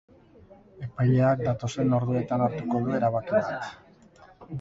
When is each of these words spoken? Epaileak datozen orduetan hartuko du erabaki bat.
Epaileak 0.85 1.43
datozen 1.47 1.93
orduetan 1.97 2.45
hartuko 2.45 2.81
du 2.87 2.95
erabaki 3.01 3.37
bat. 3.37 3.69